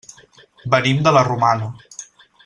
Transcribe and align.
Venim 0.75 1.03
de 1.07 1.13
la 1.17 1.23
Romana. 1.27 1.67